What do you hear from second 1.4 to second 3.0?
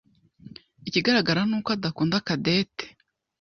ni uko adakunda Cadette.